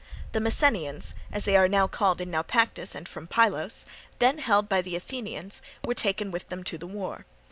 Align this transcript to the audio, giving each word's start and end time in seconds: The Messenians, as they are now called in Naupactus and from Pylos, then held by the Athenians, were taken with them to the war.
The 0.31 0.39
Messenians, 0.39 1.13
as 1.31 1.45
they 1.45 1.55
are 1.55 1.67
now 1.67 1.85
called 1.85 2.21
in 2.21 2.31
Naupactus 2.31 2.95
and 2.95 3.07
from 3.07 3.27
Pylos, 3.27 3.85
then 4.17 4.39
held 4.39 4.67
by 4.67 4.81
the 4.81 4.95
Athenians, 4.95 5.61
were 5.85 5.93
taken 5.93 6.31
with 6.31 6.49
them 6.49 6.63
to 6.63 6.77
the 6.79 6.87
war. 6.87 7.27